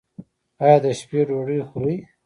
[0.63, 1.97] ایا د شپې ډوډۍ خورئ؟